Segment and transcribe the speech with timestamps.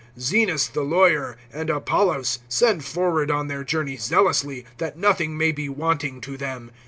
[0.17, 5.69] (13)Zenas the lawyer, and Apollos, send forward on their journey zealously, that nothing may be
[5.69, 6.71] wanting to them.